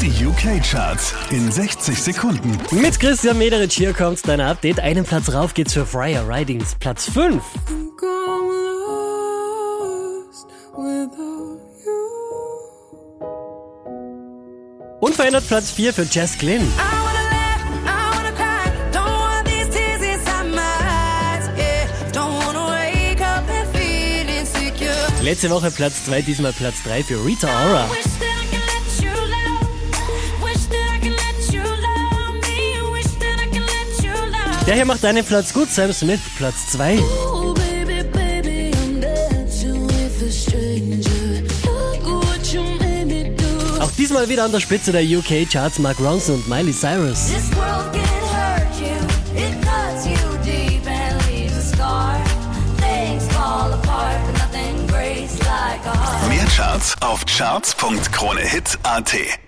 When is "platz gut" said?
35.24-35.70